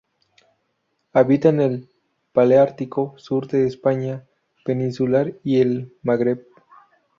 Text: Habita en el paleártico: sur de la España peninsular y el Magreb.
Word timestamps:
Habita 1.13 1.49
en 1.49 1.61
el 1.61 1.87
paleártico: 2.33 3.13
sur 3.17 3.45
de 3.47 3.61
la 3.61 3.67
España 3.67 4.25
peninsular 4.65 5.33
y 5.43 5.61
el 5.61 5.95
Magreb. 6.01 6.43